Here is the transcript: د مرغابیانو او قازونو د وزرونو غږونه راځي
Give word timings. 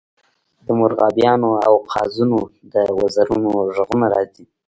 د 0.65 0.67
مرغابیانو 0.79 1.51
او 1.67 1.73
قازونو 1.91 2.39
د 2.73 2.75
وزرونو 2.99 3.49
غږونه 3.75 4.05
راځي 4.13 4.45